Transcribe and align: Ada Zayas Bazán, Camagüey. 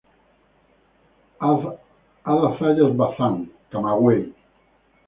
Ada 2.27 2.49
Zayas 2.57 2.97
Bazán, 2.97 3.51
Camagüey. 3.69 4.33